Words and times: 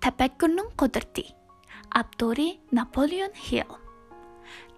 Tafakkurning 0.00 0.70
qudrati. 0.76 1.24
abdori 1.94 2.60
Napoleon 2.72 3.32
Hill. 3.34 3.72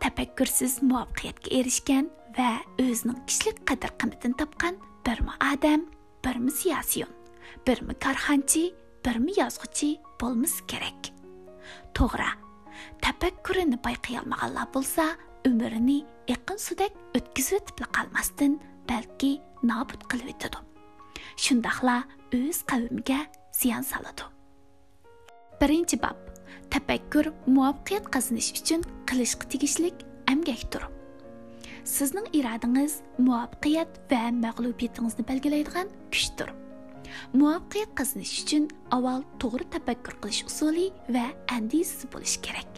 Tafakkursiz 0.01 0.83
muvaffaqiyatga 0.83 1.51
erishgan 1.59 2.07
va 2.39 2.51
o'zining 2.81 3.19
kishilik 3.29 3.59
qadr-qimmatini 3.69 4.39
topgan 4.41 4.79
birmi 5.07 5.35
odam, 5.53 5.85
birmi 6.25 6.51
siyosiyon, 6.51 7.11
birmi 7.67 7.95
korxonchi, 8.05 8.65
birmi 9.05 9.33
yozuvchi 9.41 9.91
bo'lmas 10.21 10.57
kerak. 10.71 11.13
To'g'ri. 11.97 12.31
Tafakkurini 13.05 13.77
payqay 13.87 14.23
olmaganlar 14.23 14.73
bo'lsa, 14.75 15.05
umrini 15.49 16.01
iqin 16.35 16.59
sudak 16.67 16.97
o'tkazib 17.19 17.77
qolmasdan 17.97 18.59
balki 18.89 19.33
nobud 19.63 20.03
qilib 20.11 20.35
o'tadi. 20.35 20.59
shundoqla 21.45 21.97
o'z 22.39 22.59
qavmiga 22.71 23.21
ziyon 23.61 23.85
soladi. 23.93 24.40
Birinchi 25.61 25.97
bob. 26.03 26.19
Tafakkur 26.71 27.33
muvaffaqiyat 27.47 28.07
qozonish 28.15 28.51
uchun 28.61 28.85
qilishga 29.09 29.49
tegishlik 29.53 30.05
amgakdir. 30.33 30.87
Sizning 31.85 32.27
irodangiz 32.39 33.01
muvaffaqiyat 33.19 34.01
va 34.11 34.23
mag'lubiyatingizni 34.45 35.27
belgilaydigan 35.31 35.91
kuchdir. 36.13 36.49
Muvaffaqiyat 37.35 37.93
qozonish 37.99 38.35
uchun 38.45 38.71
avval 38.97 39.27
to'g'ri 39.43 39.67
tafakkur 39.75 40.15
qilish 40.23 40.43
usuli 40.51 40.87
va 41.17 41.27
andizasi 41.57 42.11
bo'lishi 42.15 42.41
kerak. 42.47 42.71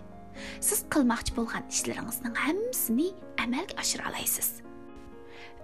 Siz 0.61 0.84
qilmoqchi 0.92 1.37
bo'lgan 1.39 1.64
ishlaringizning 1.75 2.37
hammasini 2.45 3.09
amalga 3.45 3.80
oshira 3.83 4.11
olasiz 4.11 4.62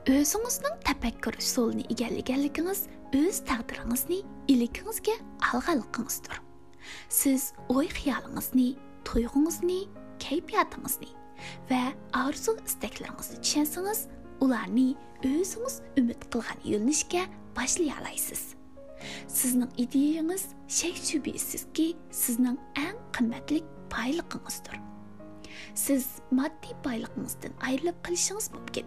o'zingizning 0.09 0.77
tafakkur 0.89 1.35
usulini 1.43 1.85
egallaganligingiz 1.93 2.81
o'z 3.21 3.41
taqdiringizni 3.51 4.21
ilikingizga 4.53 5.17
olganligingizdir 5.55 6.48
siz 7.21 7.53
o'y 7.69 7.89
xiyolingizni 7.99 8.69
tuyg'ungizni 9.09 9.81
kayfiyatingizni 10.25 11.11
va 11.71 11.83
orzu 12.27 12.57
istaklaringizni 12.69 13.41
tushunsangiz 13.45 14.01
ularni 14.45 14.89
o'zingiz 15.31 15.75
umid 16.01 16.23
qilgan 16.33 16.61
yo'nalishga 16.73 17.23
boshlay 17.57 17.91
olasiz 17.99 18.43
sizning 19.39 19.73
ideyangiz 19.85 20.45
shak 20.79 20.97
shubhasizki 21.09 21.87
sizning 22.23 22.59
eng 22.85 22.99
qimmatli 23.17 23.61
boyligingizdir 23.95 24.77
siz 25.85 26.07
moddiy 26.39 26.75
boyligingizdan 26.87 27.53
ayrilib 27.69 27.99
qolishingiz 28.07 28.49
mumkin 28.57 28.87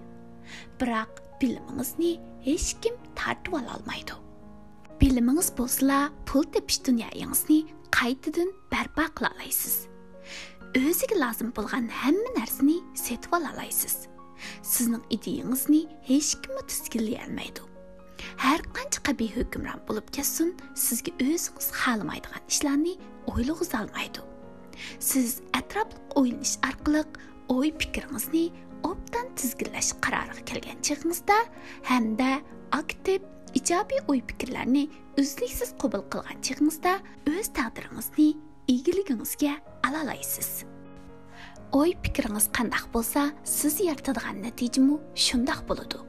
biroq 0.81 1.13
bilimingizni 1.41 2.11
hech 2.47 2.69
kim 2.83 2.95
tortib 3.19 3.53
ololmaydi 3.59 4.15
bilimingiz 5.01 5.49
bo'lsa 5.59 5.99
pul 6.29 6.43
tepish 6.55 6.79
dunyoyingizni 6.87 7.59
қайтадан 7.93 8.51
бәрпа 8.71 9.07
қыла 9.17 9.31
аласыз 9.35 9.87
өзіге 10.77 11.17
лазым 11.19 11.51
болған 11.55 11.89
әмі 12.07 12.31
нәрсені 12.37 12.77
сетіп 12.97 13.35
ала 13.37 13.51
аласыз 13.53 14.07
сіздің 14.65 15.03
идеяңызны 15.17 15.81
ешкім 16.15 16.61
тізгілей 16.71 17.19
алмайды 17.25 17.67
әр 18.51 18.63
қанша 18.75 19.03
қаби 19.09 19.27
хөкімран 19.35 19.83
болып 19.89 20.11
кетсін 20.15 20.53
сізге 20.77 21.13
өзіңіз 21.25 21.69
қаламайдыған 21.75 22.47
ішләрні 22.49 22.95
ойлығыз 23.33 23.73
алмайды 23.81 24.23
сіз 24.99 25.41
әтраплық 25.57 26.17
ойланыш 26.21 26.55
арқылы 26.67 27.03
ой 27.53 27.73
пікіріңізді 27.81 28.45
оптан 28.87 29.29
тізгінләш 29.37 29.93
қарарға 30.05 30.45
келген 30.47 30.81
шығыңызда 30.87 31.37
әмді 31.97 32.31
актив 32.77 33.27
ijobiy 33.57 34.01
o'y 34.07 34.21
fikrlarni 34.29 34.87
uzluksiz 35.19 35.73
qabul 35.81 36.03
qilgan 36.13 36.39
chig'ingizda 36.45 36.97
o'z 37.31 37.51
taqdiringizni 37.57 38.27
игілігіңізге 38.71 39.51
ала 39.87 40.03
алайсыз 40.05 40.63
ой 41.75 41.95
пікіріңіз 42.03 42.49
қандай 42.55 42.87
болса 42.93 43.29
сіз 43.47 43.79
яратадыған 43.85 44.41
нәтижему 44.45 44.99
шұндай 45.15 45.63
болады 45.67 46.03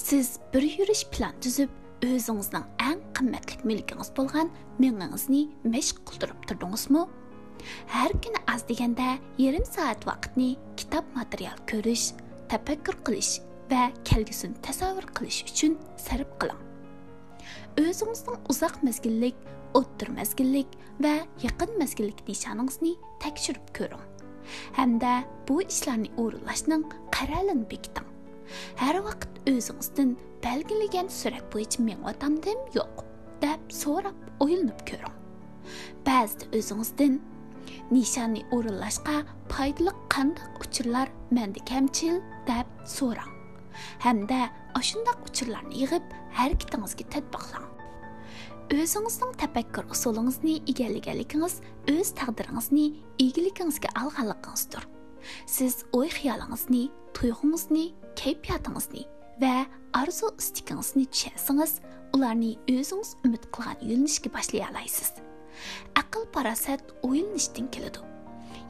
сіз 0.00 0.38
бір 0.52 0.68
жүріш 0.76 1.04
план 1.14 1.36
түзіп 1.44 2.04
өзіңіздің 2.04 2.64
ең 2.88 3.02
қымбатты 3.16 3.60
мүлкіңіз 3.68 4.10
болған 4.16 4.52
меңіңізді 4.80 5.44
мәшқ 5.72 6.02
қылдырып 6.08 6.54
ба? 6.92 7.06
әр 8.04 8.12
күн 8.20 8.36
аз 8.50 8.64
дегенде 8.68 9.16
ярым 9.40 9.64
сағат 9.64 10.04
уақытты 10.04 10.56
кітап 10.76 11.04
материал 11.16 11.56
көріш 11.70 12.12
тәпәккүр 12.52 13.00
қылыш 13.06 13.38
va 13.74 13.84
kelgusini 14.10 14.56
tasavvur 14.66 15.06
qilish 15.16 15.40
uchun 15.50 15.74
sarf 16.06 16.30
qiling. 16.40 16.60
O'zingizning 17.82 18.38
uzoq 18.52 18.76
mezgillik 18.86 19.38
o'ttir 19.78 20.10
mezgillik 20.18 20.76
va 21.04 21.14
yaqin 21.44 21.72
mezgillik 21.82 22.20
nishoningizni 22.28 22.92
tekshirib 23.24 23.66
ko'ring. 23.78 24.04
Hamda 24.78 25.12
bu 25.48 25.56
ishlarni 25.62 26.10
o'rinlashning 26.22 26.84
qaralini 27.16 27.66
bekiting. 27.72 28.08
Har 28.82 28.96
vaqt 29.08 29.42
o'zingizdan 29.52 30.16
belgilagan 30.46 31.08
surat 31.18 31.46
bo'yicha 31.54 31.82
mengyotamdim 31.88 32.64
yo'q 32.78 33.04
deb 33.44 33.60
so'rab 33.82 34.18
o'ylanib 34.46 34.80
ko'ring. 34.90 35.16
Ba'zida 36.08 36.50
o'zingizdan 36.58 37.20
nishonni 37.94 38.42
o'rinlashga 38.56 39.16
foydali 39.52 39.92
qanday 40.14 40.48
uchurlar 40.64 41.08
menda 41.36 41.60
kamchil 41.70 42.20
deb 42.50 42.68
so'rang. 42.98 43.33
Hamda 44.04 44.40
ashundoq 44.80 45.18
uchurlarni 45.28 45.80
yig'ib 45.82 46.04
harakatingizga 46.38 47.04
tatbiqlang 47.14 47.66
o'zingizning 48.74 49.32
tafakkur 49.42 49.84
usulingizni 49.94 50.54
egallaganligingiz 50.72 51.54
o'z 51.94 52.08
taqdiringizni 52.20 52.86
egiligingizga 53.26 53.90
olganligingizdir 54.02 54.84
siz 55.56 55.74
o'y 55.98 56.08
xiyolingizni 56.18 56.84
tuyg'ungizni 57.16 57.84
kayfiyatingizni 58.20 59.02
va 59.42 59.54
orzu 60.00 60.32
istagingizni 60.42 61.04
tushunsangiz 61.12 61.72
ularni 62.14 62.50
o'zingiz 62.74 63.10
umid 63.26 63.44
qilgan 63.54 63.86
yo'nalishga 63.90 64.34
boshlay 64.36 64.66
olasiz 64.70 65.10
aql 66.00 66.24
parosat 66.34 66.82
o'ylanishdan 67.08 67.66
keladi. 67.74 68.00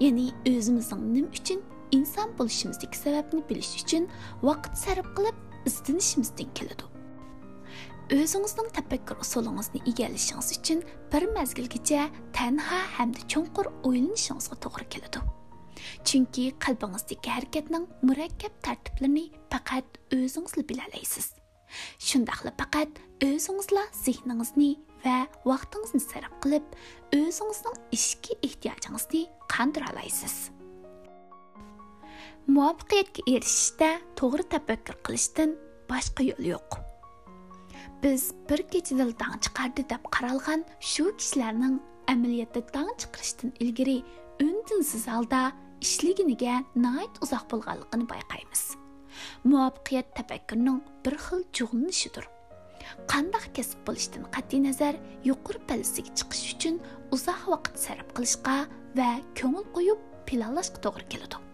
Ya'ni 0.05 0.27
o'zimizning 0.51 1.03
nima 1.15 1.29
uchun 1.39 1.61
inson 1.93 2.33
bo'lishimizdagi 2.39 2.97
sababni 3.05 3.43
bilish 3.49 3.73
uchun 3.83 4.09
vaqt 4.49 4.75
sarf 4.85 5.07
qilib 5.17 5.37
izlanishimizdan 5.69 6.51
keladi. 6.59 6.85
O'zingizning 8.19 8.69
tafakkur 8.79 9.17
usulingizni 9.25 9.81
egallashingiz 9.91 10.49
uchun 10.59 10.83
bir 11.13 11.25
mazgilgacha 11.37 12.09
tanha 12.37 12.81
hamda 12.97 13.23
chunqur 13.33 13.67
o'ylanishingizga 13.89 14.57
to'g'ri 14.65 14.87
keladi. 14.95 15.21
Chunki 16.09 16.45
qalbingizdagi 16.65 17.31
harakatning 17.37 17.87
murakkab 18.09 18.55
tartiblarini 18.67 19.25
faqat 19.53 19.89
o'zingiz 20.17 20.69
bilalaysiz 20.69 21.27
shundoqla 22.09 22.53
faqat 22.61 23.01
o'zingizla 23.29 23.85
zehningizni 24.05 24.71
va 25.05 25.17
vaqtingizni 25.51 26.01
sarf 26.11 26.35
qilib 26.43 26.67
o'zingizning 27.21 27.77
ishki 27.99 28.39
ehtiyojingizni 28.49 29.23
qandira 29.55 29.93
olasiz. 29.93 30.35
Muvaffaqiyatga 32.49 33.23
erishishda 33.35 33.91
to'g'ri 34.21 34.45
tafakkur 34.55 34.97
qilishdan 35.07 35.57
boshqa 35.91 36.23
yo'l 36.31 36.45
yo'q. 36.53 36.71
Biz 38.03 38.23
bir 38.49 38.61
kechada 38.73 39.07
tong 39.23 39.37
chiqardi 39.45 39.83
deb 39.93 40.03
qaralgan 40.15 40.61
shu 40.93 41.05
kishilarning 41.19 41.77
amaliyotda 42.13 42.61
tong 42.75 42.91
chiqarishdan 43.01 43.51
ilgari 43.63 43.99
undinsiz 44.47 45.05
holda 45.15 45.43
ishliginiga 45.87 46.55
nayt 46.87 47.15
uzoq 47.25 47.45
bo'lganligini 47.53 48.07
bayqaymiz 48.13 48.63
muvaffaqiyat 49.51 50.09
tafakkurning 50.19 50.81
bir 51.05 51.15
xil 51.27 51.43
jug'linishidir 51.59 52.27
qandoq 53.13 53.47
kasb 53.57 53.79
bo'lishdan 53.89 54.29
qat'iy 54.37 54.63
nazar 54.69 54.95
yuqori 55.29 55.61
palisiga 55.71 56.11
chiqish 56.19 56.45
uchun 56.55 56.77
uzoq 57.17 57.43
vaqt 57.55 57.75
sarf 57.85 58.09
qilishga 58.17 58.57
va 58.99 59.11
ko'ngil 59.41 59.67
qo'yib 59.77 60.01
planlashga 60.29 60.79
to'g'ri 60.87 61.07
keladi. 61.15 61.54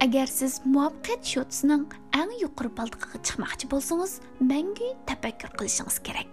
Agar 0.00 0.26
siz 0.26 0.60
muvaffaqiyat 0.64 1.22
shotisining 1.32 1.86
eng 2.20 2.32
yuqori 2.42 2.70
baltig'iga 2.78 3.18
chiqmoqchi 3.26 3.70
bo'lsangiz 3.72 4.12
mangu 4.50 4.88
tafakkur 5.08 5.50
qilishingiz 5.58 5.98
kerak. 6.06 6.32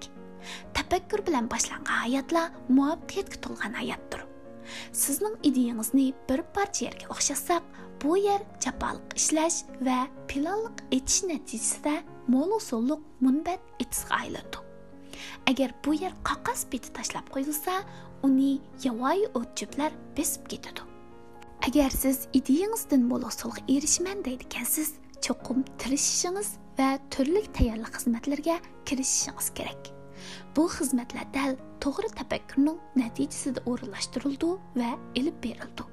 Tafakkur 0.75 1.23
bilan 1.27 1.47
boshlangan 1.53 1.99
hayotlar 2.05 2.51
muvaffaqiyatga 2.77 3.37
to'lgan 3.45 3.73
hayotdir. 3.81 4.21
Sizning 5.03 5.35
ideyangizni 5.49 6.07
bir 6.29 6.41
parcha 6.55 6.85
yerga 6.87 7.07
o'xshatsak 7.15 7.63
bu 8.03 8.17
yer 8.27 8.41
jafoliq 8.63 9.15
ishlash 9.19 9.59
va 9.87 9.99
pilonliq 10.29 10.77
etish 10.97 11.23
natijasida 11.31 11.95
mo'l 12.33 12.51
usulliq 12.59 13.01
munbat 13.25 13.61
etisga 13.83 14.21
aylandi 14.21 14.57
agar 15.51 15.69
bu 15.85 15.93
yer 16.03 16.13
qaqas 16.29 16.65
beti 16.71 16.89
tashlab 16.97 17.27
qo'yilsa 17.35 17.73
uni 18.27 18.53
yovvoyi 18.85 19.27
o'tchiblar 19.39 19.91
besib 20.17 20.49
ketadi. 20.51 20.92
Agar 21.67 21.89
siz 21.89 22.27
ideyangizdan 22.33 23.03
mo'l 23.09 23.23
erishman 23.23 23.69
erishiman 23.75 24.23
deydigansiz 24.25 24.89
cho'qim 25.25 25.63
tirishishingiz 25.81 26.49
va 26.79 26.89
turli 27.13 27.43
tayyorli 27.57 27.89
xizmatlarga 27.95 28.55
kirishishingiz 28.87 29.47
kerak. 29.57 29.81
Bu 30.55 30.67
xizmatlar 30.77 31.25
dal 31.37 31.55
to'g'ri 31.83 32.09
tafakkurning 32.19 32.79
natijasida 33.01 33.63
o'rinlashtirildi 33.71 34.51
va 34.81 34.91
ilib 35.19 35.37
berildi. 35.45 35.83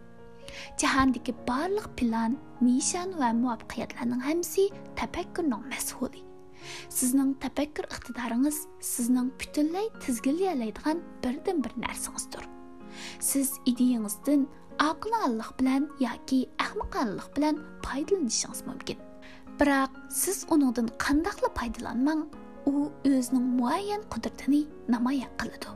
Jahondagi 0.82 1.32
barliq 1.50 1.88
plan 2.00 2.38
nishon 2.66 3.10
va 3.22 3.30
muvaffaqiyatlarning 3.42 4.22
hammasi 4.28 4.68
tafakkurning 5.00 5.66
mas'uli. 5.72 6.24
Sizning 6.98 7.34
tafakkur 7.44 7.86
iqtidoringiz 7.94 8.58
sizning 8.94 9.28
butunlay 9.40 9.86
tizginlayalaydigan 10.04 10.98
birdan 11.24 11.64
bir 11.64 11.72
narsangizdir 11.84 12.44
siz 13.20 13.52
ideyangizdan 13.66 14.48
aqlonlik 14.80 15.50
bilan 15.58 15.82
yoki 16.00 16.38
ahmoqonlik 16.64 17.28
bilan 17.36 17.56
foydalanishingiz 17.84 18.60
mumkin. 18.68 18.98
Biroq 19.60 19.90
siz 20.20 20.38
uningdan 20.54 20.88
qandoqla 21.04 21.48
foydalanmang 21.58 22.22
u 22.70 22.72
o'zining 23.10 23.46
muayyan 23.58 24.02
qudratini 24.12 24.62
namoyon 24.94 25.32
qiladi. 25.40 25.68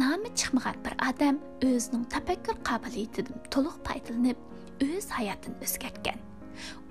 Nomi 0.00 0.28
chiqmagan 0.38 0.76
bir 0.84 0.94
odam 1.08 1.36
o'zining 1.68 2.04
tafakkur 2.14 2.56
qobiliyatidan 2.68 3.38
to'liq 3.52 3.76
foydalanib 3.86 4.38
o'z 4.88 5.06
hayotini 5.16 5.56
o'zgartgan. 5.66 6.18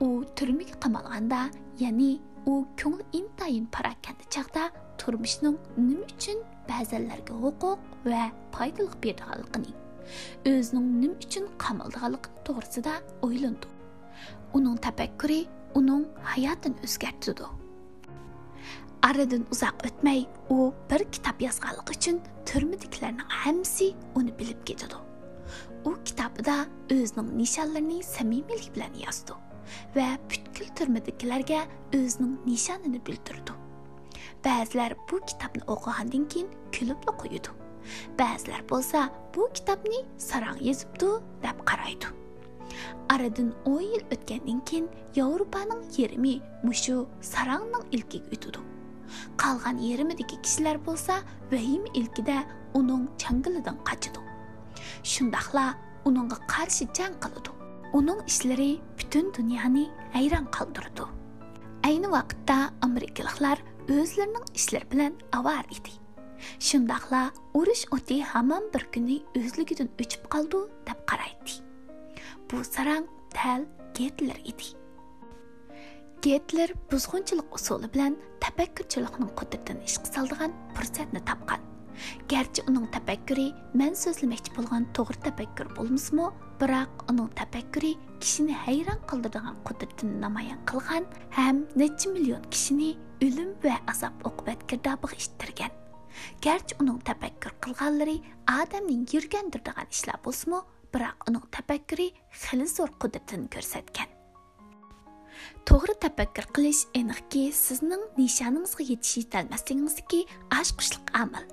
U 0.06 0.08
turmaga 0.38 0.76
qamalganda 0.84 1.42
ya'ni 1.84 2.12
u 2.52 2.54
ko'ngli 2.82 3.04
intayin 3.20 3.66
parakanda 3.76 4.26
chaqda 4.36 4.64
turmushning 5.02 5.58
nima 5.88 6.06
uchun 6.14 6.38
ba'zanlarga 6.70 7.34
huquq 7.44 7.64
va 8.12 8.24
foydaliq 8.56 8.94
berganligini 9.04 9.85
o'zining 10.52 10.88
nima 11.02 11.16
uchun 11.26 11.46
qamaldiganligi 11.64 12.30
to'g'risida 12.48 12.94
o'ylandi 13.28 13.68
uning 14.58 14.78
tafakkuri 14.88 15.40
uning 15.80 16.04
hayotini 16.34 16.78
o'zgartirdi 16.88 17.48
aradan 19.10 19.44
uzoq 19.54 19.88
o'tmay 19.90 20.22
u 20.56 20.60
bir 20.92 21.02
kitob 21.16 21.42
yozganligi 21.48 21.98
uchun 21.98 22.22
turmadikilarning 22.52 23.36
hammasi 23.42 23.90
uni 24.20 24.32
bilib 24.40 24.62
ketadi 24.70 25.02
u 25.90 25.92
kitobida 26.08 26.56
o'zining 26.96 27.30
nishonlarini 27.42 28.00
samimiylik 28.16 28.70
bilan 28.76 28.94
yozdi 29.06 29.34
va 29.96 30.08
butkul 30.30 30.68
turmadikilarga 30.78 31.62
o'zining 31.98 32.34
nishonini 32.46 33.00
bildirdi. 33.08 33.54
Ba'zilar 34.46 34.94
bu 35.12 35.20
kitobni 35.30 35.64
o'qigandan 35.74 36.26
keyin 36.34 36.50
kulib 36.76 37.08
qo'yadi 37.22 37.50
ba'zilar 38.20 38.62
bo'lsa 38.72 39.10
bu 39.36 39.50
kitobni 39.58 40.00
sarang 40.18 40.60
yozibdi 40.68 41.12
deb 41.46 41.58
qaraydi. 41.70 42.08
Aradan 43.10 43.50
o'n 43.66 43.82
yil 43.82 44.04
o'tgandan 44.14 44.60
keyin 44.70 44.88
yevropaning 45.16 45.84
yerimi 45.98 46.36
mushu 46.68 46.96
sarangning 47.22 47.86
ilkiga 47.96 48.30
o'tadi 48.36 48.62
qolgan 49.42 49.78
yerimidagi 49.88 50.38
kishilar 50.46 50.78
bo'lsa 50.88 51.16
vahim 51.52 51.84
ilkida 52.00 52.38
uning 52.80 53.04
changilidan 53.22 53.78
qochadi 53.90 54.22
shundoqla 55.12 55.66
uningga 56.08 56.38
qarshi 56.54 56.88
jang 56.98 57.16
qiladi 57.24 57.52
uning 58.00 58.20
ishlari 58.32 58.72
butun 59.00 59.26
dunyoni 59.38 59.86
hayron 60.16 60.46
qoldirdi. 60.58 61.06
Ayni 61.88 62.10
vaqtda 62.18 62.58
amerikaliklar 62.88 63.58
o'zlarining 63.96 64.46
ishlari 64.60 64.88
bilan 64.92 65.14
avar 65.40 65.64
edi 65.78 66.05
shundoqla 66.70 67.24
urush 67.60 67.86
o'ti 67.98 68.22
hamon 68.32 68.72
bir 68.74 68.88
kuni 68.94 69.20
o'zligidan 69.42 69.90
o'chib 70.06 70.24
qoldi 70.34 70.64
deb 70.88 71.06
qaraydi 71.12 71.60
bu 72.50 72.64
sarang 72.74 73.06
tal 73.38 73.62
getler 74.00 74.42
edi 74.54 74.76
Getler 76.26 76.72
buzg'unchilik 76.90 77.54
usuli 77.54 77.86
bilan 77.94 78.16
tafakkurchilikning 78.42 79.30
qudratini 79.40 79.84
ishga 79.90 80.10
soldigan 80.16 80.56
fursatni 80.74 81.22
topgan. 81.30 81.62
Garchi 82.32 82.64
uning 82.72 82.88
tafakkuri 82.96 83.46
man 83.82 83.94
so'zlamoqchi 84.00 84.56
bo'lgan 84.56 84.88
to'g'ri 84.98 85.22
tafakkur 85.28 85.70
bo'lmasmi, 85.78 86.26
biroq 86.64 87.06
uning 87.14 87.30
tafakkuri 87.42 87.94
kishini 88.24 88.58
hayron 88.66 89.00
qoldiradigan 89.12 89.62
qudratini 89.70 90.18
namoyon 90.26 90.66
qilgan 90.72 91.06
ham 91.38 91.64
necha 91.82 92.10
million 92.16 92.44
kishini 92.54 92.92
o'lim 93.28 93.54
va 93.64 93.78
azob 93.94 94.30
oqibat 94.32 94.66
girdobiga 94.72 95.22
ishtirgan. 95.24 95.72
Garchi 96.46 96.80
uning 96.82 97.00
tafakkur 97.10 97.56
qilganlari 97.64 98.18
odamning 98.58 99.08
yurgandirdigan 99.14 99.90
ishlar 99.92 100.20
bo'lsa-mu, 100.26 100.62
biroq 100.94 101.30
uning 101.30 101.48
tafakkuri 101.58 102.12
xili 102.44 102.68
zo'r 102.76 102.92
qudratini 103.02 103.50
ko'rsatgan. 103.56 104.16
to'g'ri 105.66 105.96
tafakkur 106.04 106.46
qilish 106.56 106.82
aniqki 107.00 107.44
sizning 107.58 108.04
nishoningizga 108.20 108.84
yetish 108.92 109.16
yetolmasligingizniki 109.22 110.20
oshqushliq 110.60 111.14
amal 111.22 111.46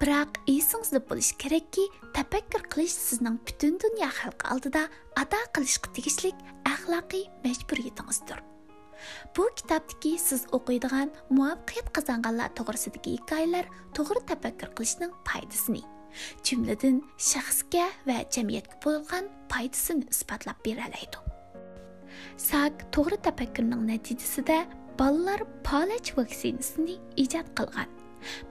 biroq 0.00 0.40
esingizda 0.54 1.00
bo'lishi 1.10 1.38
kerakki 1.44 1.86
tafakkur 2.18 2.66
qilish 2.74 2.96
sizning 3.06 3.38
butun 3.48 3.78
dunyo 3.84 4.10
xalqi 4.18 4.52
oldida 4.54 4.82
ado 5.22 5.40
qilishga 5.56 5.94
tegishli 5.96 6.32
axloqiy 6.72 7.24
majburiyatingizdir 7.46 8.44
bu 9.36 9.48
kitobdagi 9.58 10.12
siz 10.28 10.46
o'qiydigan 10.56 11.12
muvaffaqiyat 11.36 11.88
qozonganlar 11.96 12.50
to'g'risidagi 12.58 13.18
hikoyalar 13.18 13.66
to'g'ri 13.96 14.22
tafakkur 14.30 14.70
qilishning 14.78 15.12
foydasini 15.28 15.82
jumladan 16.46 16.96
shaxsga 17.30 17.86
va 18.08 18.18
jamiyatga 18.36 18.76
bo'lgan 18.86 19.30
foydasini 19.52 20.08
isbotlab 20.14 20.58
beralaydi. 20.66 21.18
Sak 22.48 22.86
to'g'ri 22.94 23.18
tafakkurning 23.28 23.82
natijasida 23.92 24.58
bolalar 25.00 25.40
palach 25.68 26.10
vaksinasini 26.18 26.96
ijod 27.24 27.48
qilgan. 27.58 27.90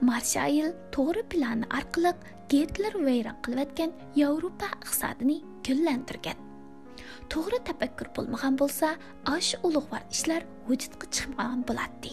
Marshail 0.08 0.72
to'g'ri 0.96 1.22
plani 1.32 1.66
orqali 1.78 2.12
getler 2.54 2.94
vayron 3.06 3.38
qilayotgan 3.44 3.90
yevropa 4.22 4.68
iqtisodini 4.76 5.38
gullantirgan. 5.66 6.45
To'g'ri 7.32 7.58
tafakkur 7.68 8.08
bo'lmagan 8.16 8.54
bo'lsa 8.60 8.88
osh 9.36 9.52
ulug'vor 9.66 10.02
ishlar 10.14 10.42
vujudga 10.68 11.06
chiqmagan 11.16 11.62
bo'ladi 11.68 12.12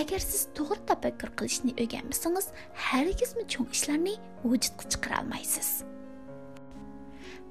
agar 0.00 0.20
siz 0.30 0.42
to'g'ri 0.56 0.80
tafakkur 0.90 1.30
qilishni 1.38 1.72
o'rganmasangiz 1.82 2.46
hargizmi 2.88 3.44
cho'ng 3.52 3.70
ishlarni 3.76 4.14
vujudga 4.44 4.84
chiqara 4.92 5.22
olmaysiz 5.22 5.70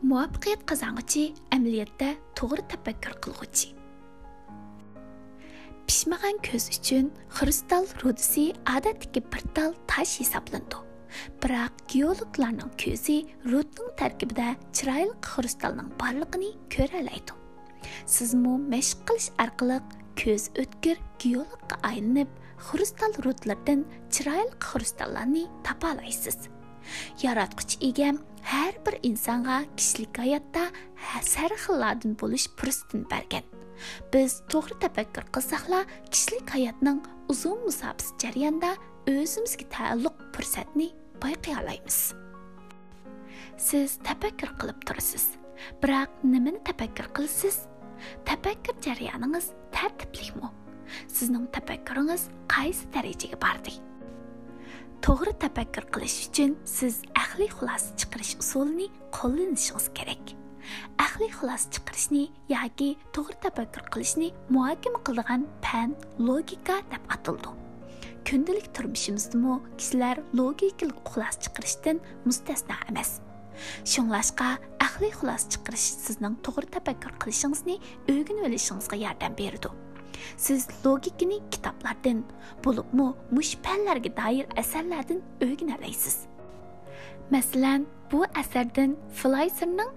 muvaffaqiyat 0.10 0.62
qozong'ichi 0.72 1.24
amaliyotda 1.56 2.10
to'g'ri 2.40 2.63
tafakkur 2.74 3.13
qilg'uchi 3.24 3.69
pishmagan 5.88 6.38
ko'z 6.48 6.66
uchun 6.78 7.06
xristal 7.38 7.90
rudisi 8.04 8.45
odatdagi 8.75 9.22
bir 9.34 9.44
tal 9.56 9.72
tosh 9.92 10.13
hisoblandi 10.22 10.88
biroq 11.44 11.73
geologlarning 11.94 12.73
ko'zi 12.83 13.17
rudning 13.51 13.89
tarkibida 14.01 14.49
chiroyli 14.75 15.16
xristalning 15.31 15.89
borligini 16.01 16.51
ko'ralaydi. 16.75 17.33
Sizmu 18.16 18.54
mashq 18.73 19.04
qilish 19.07 19.31
orqali 19.45 19.80
ko'z 20.21 20.51
o'tkir 20.61 20.97
geologga 21.23 21.81
aylanib 21.92 22.30
xristal 22.69 23.13
rudlardan 23.25 23.85
chiroyli 24.13 24.56
xristallarni 24.69 25.45
topa 25.68 25.94
olasiz 25.95 26.49
yaratquchi 27.23 27.78
egam 27.89 28.19
har 28.51 28.73
bir 28.85 28.97
insonga 29.09 29.57
kishilik 29.78 30.19
hayotda 30.23 30.66
har 31.09 31.54
xillardan 31.63 32.16
bo'lish 32.21 32.47
fursatini 32.59 33.06
bergan 33.13 33.45
biz 34.13 34.42
to'g'ri 34.51 34.80
tafakkur 34.83 35.25
qilsakla 35.35 35.81
kishilik 36.11 36.56
hayotning 36.56 36.99
uzun 37.33 37.57
musofasi 37.68 38.16
jarayonida 38.23 38.71
o'zimizga 39.09 39.66
taalluq 39.75 40.18
fursatni 40.35 40.87
payqay 41.23 41.56
olamiz 41.61 41.99
siz 43.59 43.99
tafakkur 44.04 44.54
qilib 44.59 44.80
turasiz. 44.87 45.25
Biroq 45.83 46.23
nimani 46.23 46.59
tafakkur 46.63 47.11
qilasiz? 47.16 47.57
Tafakkur 48.25 48.75
jarayoningiz 48.85 49.51
tartiblikmi? 49.75 50.49
Sizning 51.07 51.47
tafakkuringiz 51.56 52.30
qaysi 52.54 52.87
darajaga 52.95 53.37
bordi? 53.45 53.75
To'g'ri 55.04 55.33
tafakkur 55.44 55.85
qilish 55.94 56.18
uchun 56.30 56.56
siz 56.78 57.04
aqliy 57.23 57.51
xulosa 57.57 57.95
chiqarish 57.99 58.35
usulini 58.44 58.87
qo'llanishingiz 59.18 59.87
kerak. 59.97 60.35
Aqliy 61.06 61.31
xulosa 61.37 61.68
chiqarishni 61.75 62.23
yoki 62.56 62.89
to'g'ri 63.16 63.37
tafakkur 63.45 63.83
qilishni 63.94 64.30
muhokama 64.56 64.99
qiladigan 65.07 65.47
fan 65.66 65.97
logika 66.28 66.80
deb 66.92 67.04
ataldi. 67.16 67.69
Kundalik 68.30 68.68
turmushimizdimi 68.76 69.56
kishilar 69.80 70.18
logikalik 70.40 71.00
xulosa 71.12 71.40
chiqarishdan 71.44 71.98
mustasno 72.28 72.78
emas. 72.92 73.12
Shunglashqa 73.92 74.48
aqliy 74.88 75.14
xulosa 75.19 75.50
chiqarish 75.54 75.88
sizning 76.06 76.36
to'g'ri 76.45 76.68
tafakkur 76.76 77.14
qilishingizni 77.21 77.76
o'rganib 78.14 78.45
olishingizga 78.50 78.98
yordam 79.06 79.33
berdi. 79.42 79.69
Siz 80.45 80.68
logikani 80.86 81.38
kitoblardan 81.54 82.26
bo'libmi 82.66 83.07
mush 83.36 83.54
fanlarga 83.66 84.12
doir 84.19 84.45
asarlardan 84.62 85.24
o'rganalaysiz 85.45 86.18
masalan 87.31 87.86
bu 88.12 88.26
asardan 88.42 88.98
flayserning 89.14 89.92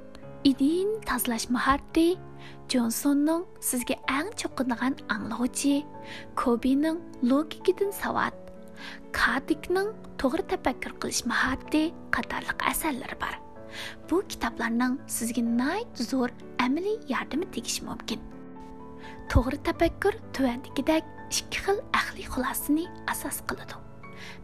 idin 0.45 0.89
tozalash 1.09 1.49
mahorati 1.51 2.17
jonsonning 2.73 3.45
sizga 3.71 3.97
eng 4.19 4.31
cho'qinadigan 4.41 4.95
anglovchi 5.14 5.75
kobining 6.41 6.99
logikadan 7.31 7.93
savat 8.02 8.35
Kadikning 9.12 9.91
to'g'ri 10.21 10.45
tafakkur 10.52 10.93
qilish 11.02 11.23
mahorati 11.31 11.83
qatorliq 12.14 12.61
asarlari 12.73 13.17
bor. 13.23 13.35
Bu 14.09 14.23
kitoblarning 14.33 14.95
sizga 15.17 15.43
nihoyat 15.49 16.02
zo'r 16.11 16.33
amaliy 16.64 16.97
yordami 17.12 17.47
tegishi 17.55 17.85
mumkin. 17.88 18.21
To'g'ri 19.33 19.59
tafakkur 19.69 20.14
tuvandagidek 20.37 21.05
ikki 21.31 21.59
xil 21.64 21.79
aqliy 22.00 22.26
xulosani 22.35 22.87
asos 23.12 23.38
qiladi. 23.49 23.76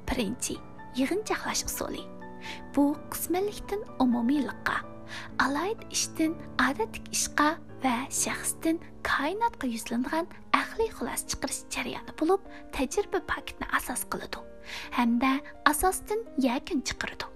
Birinchi, 0.09 0.55
yig'inchoqlash 0.99 1.65
usuli. 1.71 2.05
Bu 2.75 2.85
qismanlikdan 3.13 3.83
umumiylikqa, 4.05 4.77
alayd 5.45 5.81
ishdan 5.97 6.37
odatlik 6.69 7.09
ishqa 7.17 7.49
va 7.85 7.95
shaxsdan 8.23 8.77
koinotga 9.11 9.67
yuzlangan 9.75 10.27
aqliy 10.63 10.91
xulosa 10.97 11.25
chiqarish 11.31 11.63
jarayoni 11.75 12.13
bo'lib, 12.21 12.43
tajriba 12.77 13.21
paketni 13.33 13.67
asos 13.79 14.05
qiladi 14.13 14.45
hamda 14.99 15.33
asosdan 15.73 16.21
yakun 16.49 16.83
chiqaradi. 16.89 17.27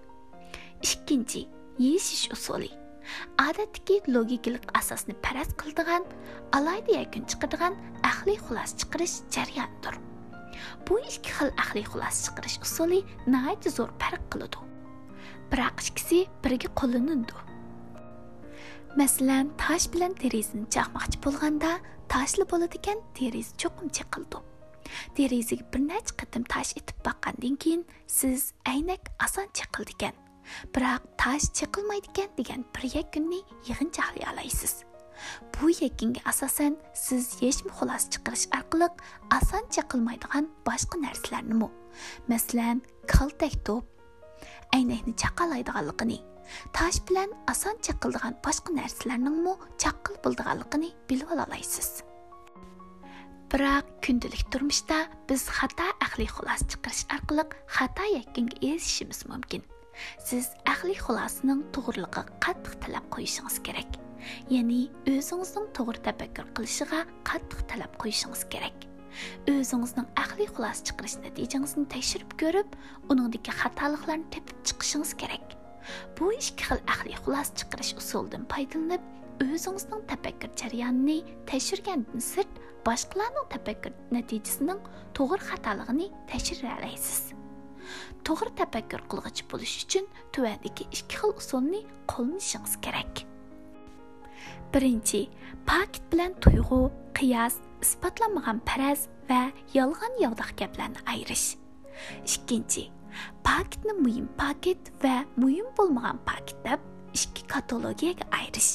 Ikkinchi, 0.82 1.42
yeshish 1.78 2.26
usuli. 2.36 2.70
Odatdagi 3.48 3.96
logikalik 4.14 4.66
asosni 4.80 5.14
paraz 5.26 5.50
qiladigan, 5.60 6.04
alayda 6.58 6.92
yakun 7.00 7.26
chiqadigan 7.30 7.78
aqliy 8.10 8.38
xulosa 8.46 8.74
chiqarish 8.80 9.16
jarayonidir. 9.34 9.94
Bu 10.86 10.98
ikki 11.10 11.30
xil 11.38 11.50
aqliy 11.64 11.86
xulosa 11.92 12.18
chiqarish 12.26 12.58
usuli 12.66 13.00
nihoyatda 13.32 13.70
zo'r 13.78 13.90
farq 14.02 14.28
qiladi. 14.32 14.68
Biroq 15.50 15.88
ikkisi 15.88 16.26
birga 16.44 16.68
qo'llanadi. 16.80 17.51
Мәсәлән, 18.92 19.54
таш 19.56 19.86
белән 19.88 20.12
терезini 20.20 20.66
чакмакчы 20.68 21.16
булганда, 21.24 21.78
ташлы 22.12 22.44
болады 22.44 22.76
икән, 22.76 22.98
терез 23.16 23.54
чоқым 23.56 23.88
чыqылды. 23.88 24.42
Терезеге 25.16 25.64
бер 25.72 25.80
нәч 25.80 26.12
кытым 26.12 26.44
таш 26.44 26.74
итеп 26.76 26.98
баккандан 27.00 27.56
кийин 27.56 27.86
сез 28.04 28.52
әйнәк 28.68 29.08
асан 29.16 29.48
чыqылды 29.56 29.96
икән. 29.96 30.12
Бирок 30.76 31.08
таш 31.16 31.48
чыqылмайды 31.56 32.12
икән 32.12 32.28
дигән 32.36 32.66
бер 32.76 32.84
якынны 32.92 33.40
йыгын 33.64 33.88
чаклый 33.96 34.28
алайсыз. 34.28 34.84
Бу 35.56 35.72
якынга 35.72 36.20
асасан 36.28 36.76
сез 36.92 37.40
яшм 37.40 37.72
хулас 37.72 38.10
чыqырыш 38.12 38.50
аркылы 38.52 38.92
асан 39.32 39.64
чыqылмайдыган 39.72 40.52
башка 40.68 41.00
нәрсәләрне 41.00 41.56
мо, 41.56 41.72
tosh 46.76 47.00
bilan 47.08 47.30
oson 47.52 47.76
chaqildigan 47.86 48.38
boshqa 48.46 48.78
narsalarningmi 48.80 49.54
chaqil 49.82 50.16
bo'ldiganligini 50.24 50.90
bilib 51.08 51.28
ololasiz 51.34 51.90
biroq 53.52 53.88
kundalik 54.04 54.44
turmushda 54.52 54.98
biz 55.28 55.42
xato 55.56 55.84
aqliy 56.06 56.28
xulosa 56.36 56.64
chiqarish 56.72 57.02
orqali 57.16 57.44
xato 57.76 58.04
yakunga 58.16 58.56
erishishimiz 58.68 59.20
mumkin. 59.30 59.62
Siz 60.26 60.46
aqliy 60.72 60.96
xulosining 61.04 61.60
to'g'riligiga 61.74 62.22
qattiq 62.44 62.78
talab 62.84 63.04
qo'yishingiz 63.14 63.58
kerak. 63.66 63.90
Ya'ni 64.54 64.80
o'zingizning 65.12 65.68
to'g'ri 65.76 66.00
tafakkur 66.06 66.48
qilishiga 66.56 67.00
qattiq 67.28 67.60
talab 67.70 67.92
qo'yishingiz 68.00 68.46
kerak. 68.54 68.88
O'zingizning 69.52 70.08
aqliy 70.24 70.48
xulosa 70.54 70.88
chiqarish 70.88 71.18
natijangizni 71.26 71.84
tekshirib 71.94 72.32
ko'rib 72.40 72.78
uningdagi 73.12 73.58
xatoliklarni 73.60 74.30
tepib 74.34 74.64
chiqishingiz 74.68 75.12
kerak. 75.24 75.51
Bu 76.18 76.32
ikki 76.32 76.64
xil 76.68 76.80
aqliy 76.94 77.16
xulos 77.24 77.48
chiqarish 77.58 77.92
usulidan 78.00 78.44
foydalanib 78.52 79.02
o'zingizning 79.44 80.02
tafakkur 80.12 80.50
jarayonini 80.60 81.18
tekshirgandan 81.50 82.20
sirt 82.30 82.52
boshqalarning 82.86 83.46
tafakkur 83.54 83.92
natijasining 84.16 84.80
to'g'ri 85.16 85.42
xatoligini 85.50 86.08
tekshiralaysiz. 86.30 87.20
To'g'ri 88.26 88.52
tafakkur 88.60 89.02
qilg'ich 89.10 89.42
bo'lish 89.50 89.76
uchun 89.84 90.06
tuvandagi 90.34 90.84
ikki 90.96 91.16
xil 91.20 91.32
usulni 91.42 91.82
qo'llanishingiz 92.12 92.74
kerak. 92.84 93.24
Birinchi 94.72 95.20
pakt 95.68 96.02
bilan 96.12 96.32
tuyg'u 96.44 96.80
qiyos 97.18 97.58
isbotlanmagan 97.84 98.62
faraz 98.68 99.00
va 99.30 99.42
yolg'on 99.78 100.14
yog'doq 100.24 100.50
gaplarni 100.60 101.00
ayirish. 101.12 101.48
Ikkinchi 102.26 102.88
paketni 103.48 103.98
muhim 104.04 104.30
paket 104.40 104.94
va 105.04 105.16
muhim 105.42 105.68
bo'lmagan 105.76 106.24
paket 106.30 106.64
deb 106.68 106.80
ikki 107.18 107.42
katalogiyaga 107.52 108.24
ayirish 108.38 108.72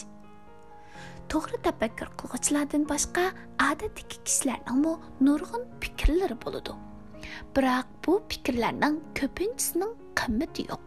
to'g'ri 1.32 1.58
tafakkur 1.68 2.10
qilg'uvchilardan 2.20 2.84
boshqa 2.92 3.24
odatdagi 3.70 4.18
kishilarningmi 4.28 4.94
nurg'un 5.28 5.64
fikrlari 5.84 6.38
bo'ladi. 6.44 6.76
Biroq 7.56 7.88
bu 8.06 8.14
fikrlarning 8.32 8.96
ko'pinchisining 9.20 9.94
qimmati 10.20 10.68
yo'q. 10.72 10.86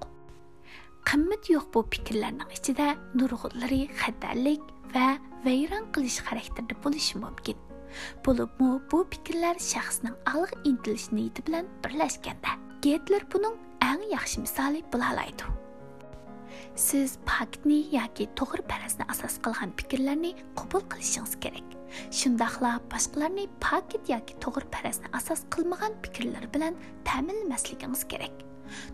Qimmat 1.08 1.50
yo'q 1.54 1.66
bu 1.74 1.80
fikrlarning 1.94 2.54
ichida 2.58 2.86
nurg'unlari 3.18 3.82
xatarlik 4.00 4.64
va 4.94 5.06
vayron 5.46 5.84
qilish 5.94 6.20
xarakterda 6.28 6.74
bo'lishi 6.84 7.20
mumkin. 7.24 7.58
Bo'libmi 8.24 8.72
bu 8.90 8.98
fikrlar 9.12 9.56
shaxsning 9.72 10.16
alg' 10.34 10.58
intilish 10.70 11.08
niyati 11.16 11.46
bilan 11.46 11.72
birlashganda 11.84 12.52
Getler 12.80 13.26
buning 13.32 13.56
eng 13.84 14.00
yaxshi 14.08 14.40
misoli 14.40 14.78
bo'la 14.92 15.10
oladi 15.12 15.48
Siz 16.84 17.18
faktni 17.28 17.80
yoki 17.92 18.24
to'g'ri 18.38 18.62
parazni 18.70 19.04
asos 19.12 19.34
qilgan 19.44 19.74
fikrlarni 19.80 20.30
qabul 20.60 20.86
qilishingiz 20.92 21.34
kerak. 21.44 21.66
Shundaqla 22.18 22.70
boshqalarni 22.94 23.44
paket 23.66 24.08
yoki 24.14 24.38
to'g'ri 24.44 24.70
parazni 24.76 25.12
asos 25.18 25.44
qilmagan 25.56 25.98
fikrlar 26.06 26.48
bilan 26.54 26.80
ta'minlamasligingiz 27.10 28.06
kerak. 28.14 28.40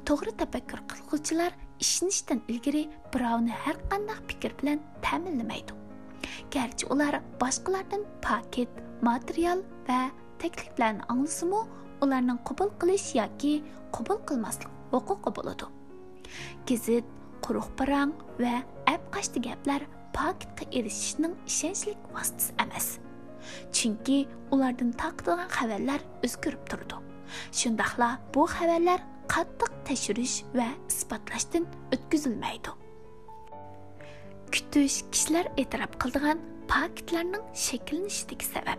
To'g'ri 0.08 0.34
tafakkur 0.42 0.82
qilguvchilar 0.90 1.52
ishonishdan 1.86 2.42
ilgari 2.50 2.84
birovni 3.14 3.54
har 3.62 3.78
qanday 3.92 4.18
fikr 4.32 4.58
bilan 4.60 4.82
ta'minlamaydi. 5.06 5.78
Garchi 6.54 6.90
ular 6.92 7.22
boshqalardan 7.42 8.02
paket, 8.26 8.70
material 9.10 9.62
va 9.88 10.02
takliflarni 10.42 11.02
anglasimi, 11.12 11.62
ularning 12.04 12.40
qabul 12.48 12.70
qilish 12.80 13.08
yoki 13.20 13.52
qabul 13.96 14.18
qilmaslik 14.28 14.70
huquqi 14.92 15.30
bo'ladi. 15.38 15.66
Gazit 16.68 17.06
quruq 17.44 17.68
parang 17.78 18.12
va 18.42 18.54
apqashdi 18.94 19.38
gaplar 19.48 19.82
paketga 20.16 20.64
erishishning 20.78 21.34
ishonchli 21.50 21.92
vositasi 22.14 22.52
emas. 22.64 22.86
Chunki 23.76 24.18
ulardan 24.54 24.90
taqtilgan 25.02 25.50
xabarlar 25.56 26.00
o'zgarib 26.26 26.64
turdi 26.70 26.96
shundoqla 27.60 28.08
bu 28.34 28.42
xabarlar 28.56 29.00
qattiq 29.34 29.72
tekshirish 29.88 30.36
va 30.58 30.68
isbotlashdan 30.90 31.64
o'tkazilmaydi. 31.94 32.70
Kutish 34.54 34.98
kishilar 35.12 35.46
e'tirof 35.62 35.92
qildigan 36.02 36.38
paketlarning 36.72 37.44
shakllanishidagi 37.66 38.46
sabab. 38.54 38.78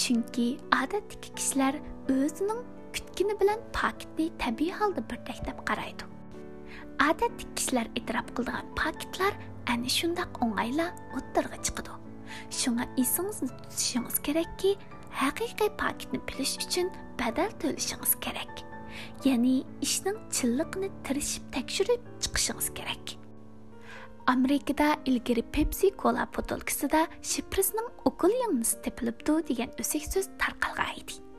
Chunki 0.00 0.46
odatdagi 0.80 1.28
kishilar 1.38 1.74
o'zining 2.10 2.62
kutgani 2.94 3.34
bilan 3.40 3.60
paketni 3.72 4.26
tabiiy 4.42 4.72
holda 4.78 5.02
birdek 5.10 5.40
deb 5.48 5.58
qaraydi. 5.68 6.04
Odatda 7.08 7.44
kishilar 7.56 7.86
e'tirof 7.98 8.28
qiladigan 8.36 8.66
paketlar 8.80 9.34
ana 9.72 9.90
shundoq 9.98 10.40
o'ng'ayla 10.44 10.86
o'ttirg'a 11.18 11.58
chiqadi 11.66 11.92
shunga 12.60 12.84
esingizni 13.02 13.48
tutishingiz 13.60 14.16
kerakki 14.26 14.72
haqiqiy 15.22 15.70
paketni 15.82 16.20
bilish 16.28 16.56
uchun 16.64 16.90
badal 17.20 17.50
to'lashingiz 17.62 18.12
kerak. 18.26 18.52
Ya'ni 19.28 19.54
ishning 19.86 20.18
chinliqini 20.36 20.92
tirishib 21.06 21.48
tekshirib 21.56 22.12
chiqishingiz 22.22 22.68
kerak. 22.78 23.16
Amerikada 24.34 24.88
ilgari 25.10 25.42
pepsi 25.56 25.96
cola 26.02 26.28
botolkasida 26.36 27.00
shifrisning 27.30 27.88
ukul 28.08 28.32
yangnisi 28.42 28.76
tepilibdi 28.84 29.40
degan 29.50 29.70
o'sak 29.82 30.04
so'z 30.12 30.26
tarqalgan 30.42 30.94
edi 31.00 31.29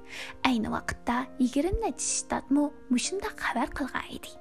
ayni 0.50 0.70
vaqtda 0.76 1.16
yigirma 1.44 1.80
necha 1.86 2.08
shtatmi 2.18 2.64
mushunda 2.94 3.30
xabar 3.42 3.70
qilgan 3.78 4.08
edi. 4.18 4.32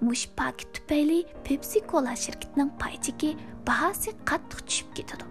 Mush 0.00 0.26
pak 0.36 0.58
tufayli 0.74 1.20
pepsi 1.46 1.80
cola 1.90 2.14
shirkatining 2.24 2.70
paychiki 2.82 3.30
bahosi 3.68 4.10
qattiq 4.28 4.60
tushib 4.66 4.88
ketadi. 4.96 5.24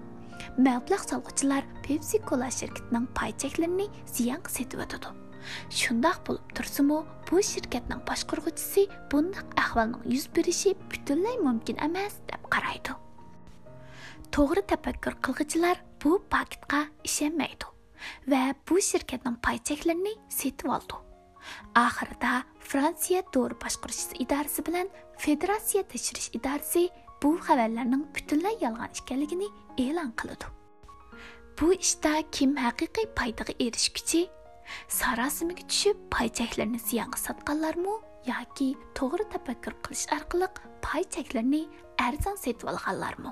Mablag' 0.66 1.08
solg'uvchilar 1.10 1.64
pepsi 1.86 2.18
cola 2.30 2.50
shirkatining 2.60 3.08
paychaklarini 3.20 3.88
ziyonga 4.16 4.50
setib 4.58 4.84
o'tadi. 4.86 5.10
Shundoq 5.80 6.18
bo'lib 6.28 6.54
tursimu 6.58 7.00
bu 7.28 7.42
shirkatning 7.52 8.02
boshqarg'uvchisi 8.10 8.84
bundoq 9.12 9.48
ahvolning 9.64 10.04
yuz 10.14 10.26
berishi 10.36 10.76
butunlay 10.92 11.38
mumkin 11.48 11.78
emas 11.88 12.20
deb 12.32 12.42
qaraydi. 12.54 12.96
To'g'ri 14.34 14.64
tafakkur 14.72 15.16
qilg'ichilar 15.26 15.78
bu 16.04 16.20
paketga 16.34 16.82
ishonmaydi. 17.10 17.77
Va 18.32 18.42
bu 18.70 18.82
shirkatning 18.90 19.38
paychaklarini 19.48 20.14
setib 20.40 20.74
oldi. 20.78 21.02
Oxirida 21.86 22.34
fransiya 22.70 23.22
to'g'ri 23.34 23.56
boshqarish 23.64 24.04
idorasi 24.24 24.66
bilan 24.68 24.88
federatsiya 25.26 25.84
tekshirish 25.94 26.30
idorasi 26.40 26.84
bu 27.24 27.34
xabarlarning 27.48 28.06
butunlay 28.16 28.56
yolg'on 28.66 28.92
ekanligini 29.02 29.50
e'lon 29.86 30.12
qiladi 30.22 30.58
bu 31.60 31.74
ishda 31.74 32.12
kim 32.32 32.52
haqiqiy 32.66 33.08
foydaga 33.20 33.54
erishguchi 33.66 34.22
sarosimaga 35.00 35.64
tushib 35.72 36.04
pay 36.16 36.30
cheklarini 36.40 36.80
ziyonga 36.90 37.20
sotganlarmi 37.24 37.96
yoki 38.32 38.68
to'g'ri 39.00 39.26
tafakkur 39.34 39.74
qilish 39.88 40.06
orqali 40.18 40.48
pay 40.86 41.04
cheklarini 41.16 41.64
arzon 42.08 42.38
setib 42.46 42.68
olganlarmi? 42.74 43.32